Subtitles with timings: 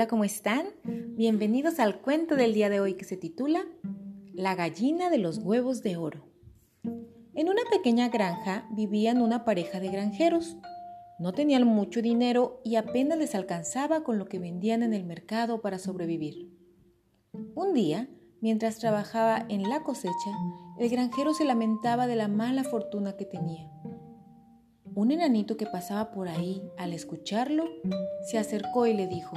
[0.00, 0.64] Hola, ¿cómo están?
[0.84, 3.66] Bienvenidos al cuento del día de hoy que se titula
[4.32, 6.24] La gallina de los huevos de oro.
[7.34, 10.56] En una pequeña granja vivían una pareja de granjeros.
[11.18, 15.60] No tenían mucho dinero y apenas les alcanzaba con lo que vendían en el mercado
[15.60, 16.50] para sobrevivir.
[17.54, 18.08] Un día,
[18.40, 20.32] mientras trabajaba en la cosecha,
[20.78, 23.70] el granjero se lamentaba de la mala fortuna que tenía.
[24.94, 27.66] Un enanito que pasaba por ahí, al escucharlo,
[28.30, 29.36] se acercó y le dijo,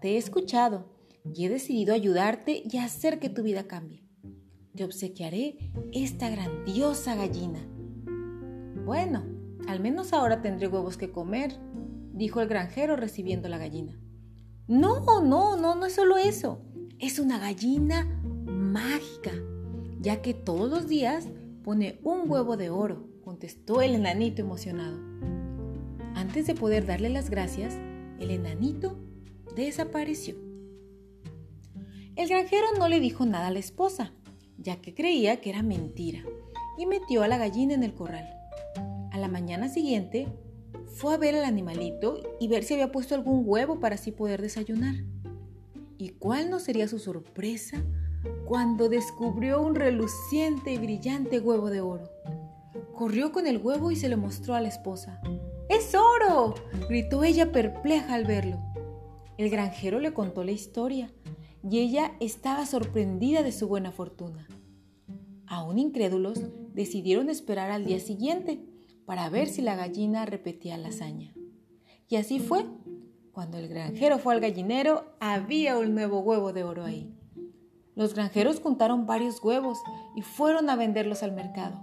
[0.00, 0.86] Te he escuchado
[1.32, 4.02] y he decidido ayudarte y hacer que tu vida cambie.
[4.74, 5.58] Te obsequiaré
[5.92, 7.60] esta grandiosa gallina.
[8.84, 9.24] Bueno,
[9.68, 11.56] al menos ahora tendré huevos que comer,
[12.12, 13.96] dijo el granjero recibiendo la gallina.
[14.66, 16.62] No, no, no, no es solo eso.
[16.98, 18.06] Es una gallina
[18.46, 19.32] mágica,
[20.00, 21.28] ya que todos los días
[21.62, 24.98] pone un huevo de oro, contestó el enanito emocionado.
[26.14, 27.74] Antes de poder darle las gracias,
[28.18, 28.98] el enanito
[29.54, 30.36] desapareció.
[32.16, 34.12] El granjero no le dijo nada a la esposa,
[34.58, 36.22] ya que creía que era mentira,
[36.78, 38.28] y metió a la gallina en el corral.
[39.10, 40.28] A la mañana siguiente,
[40.86, 44.42] fue a ver al animalito y ver si había puesto algún huevo para así poder
[44.42, 44.94] desayunar.
[45.98, 47.82] ¿Y cuál no sería su sorpresa
[48.46, 52.10] cuando descubrió un reluciente y brillante huevo de oro?
[52.94, 55.20] Corrió con el huevo y se lo mostró a la esposa.
[55.68, 56.54] ¡Es oro!
[56.88, 58.69] gritó ella perpleja al verlo.
[59.40, 61.10] El granjero le contó la historia
[61.66, 64.46] y ella estaba sorprendida de su buena fortuna.
[65.46, 66.42] Aún incrédulos,
[66.74, 68.62] decidieron esperar al día siguiente
[69.06, 71.32] para ver si la gallina repetía la hazaña.
[72.06, 72.66] Y así fue.
[73.32, 77.10] Cuando el granjero fue al gallinero, había un nuevo huevo de oro ahí.
[77.94, 79.78] Los granjeros juntaron varios huevos
[80.16, 81.80] y fueron a venderlos al mercado.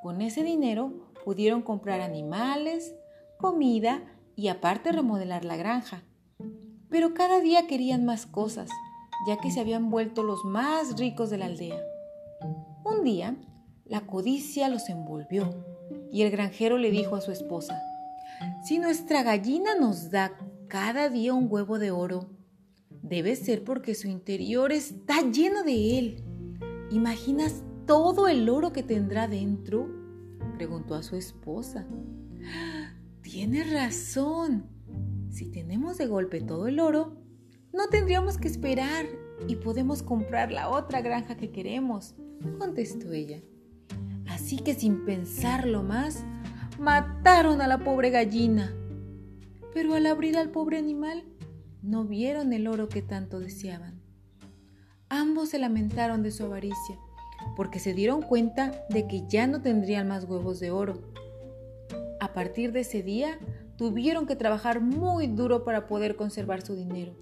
[0.00, 2.94] Con ese dinero pudieron comprar animales,
[3.36, 4.04] comida
[4.36, 6.04] y aparte remodelar la granja.
[6.94, 8.70] Pero cada día querían más cosas,
[9.26, 11.82] ya que se habían vuelto los más ricos de la aldea.
[12.84, 13.34] Un día,
[13.84, 15.52] la codicia los envolvió
[16.12, 17.82] y el granjero le dijo a su esposa,
[18.62, 22.30] si nuestra gallina nos da cada día un huevo de oro,
[23.02, 26.24] debe ser porque su interior está lleno de él.
[26.92, 29.88] ¿Imaginas todo el oro que tendrá dentro?
[30.54, 31.88] preguntó a su esposa.
[33.20, 34.68] Tienes razón,
[35.34, 37.16] si tenemos de golpe todo el oro,
[37.72, 39.04] no tendríamos que esperar
[39.48, 42.14] y podemos comprar la otra granja que queremos,
[42.60, 43.42] contestó ella.
[44.28, 46.22] Así que sin pensarlo más,
[46.78, 48.76] mataron a la pobre gallina.
[49.72, 51.24] Pero al abrir al pobre animal,
[51.82, 54.00] no vieron el oro que tanto deseaban.
[55.08, 56.96] Ambos se lamentaron de su avaricia,
[57.56, 61.02] porque se dieron cuenta de que ya no tendrían más huevos de oro.
[62.20, 63.36] A partir de ese día,
[63.76, 67.14] tuvieron que trabajar muy duro para poder conservar su dinero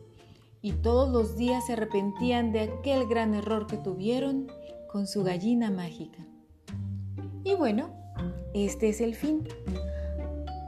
[0.62, 4.46] y todos los días se arrepentían de aquel gran error que tuvieron
[4.90, 6.24] con su gallina mágica.
[7.42, 7.90] Y bueno,
[8.54, 9.48] este es el fin.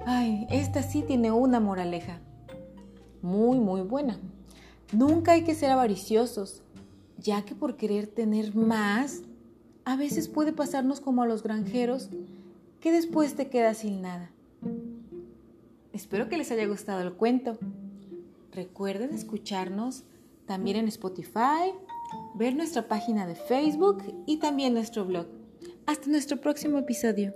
[0.04, 2.18] Ay, esta sí tiene una moraleja.
[3.22, 4.18] Muy, muy buena.
[4.92, 6.62] Nunca hay que ser avariciosos,
[7.16, 9.22] ya que por querer tener más,
[9.84, 12.10] a veces puede pasarnos como a los granjeros,
[12.80, 14.33] que después te quedas sin nada.
[15.94, 17.56] Espero que les haya gustado el cuento.
[18.50, 20.02] Recuerden escucharnos
[20.44, 21.72] también en Spotify,
[22.34, 25.28] ver nuestra página de Facebook y también nuestro blog.
[25.86, 27.32] Hasta nuestro próximo episodio.